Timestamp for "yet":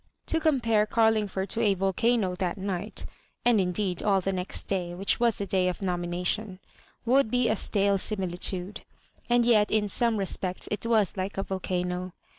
9.45-9.69